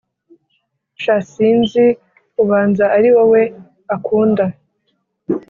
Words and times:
Sha 1.01 1.15
sinzi 1.31 1.85
ubanza 2.41 2.85
ariwowe 2.97 3.41
akunda 3.95 4.45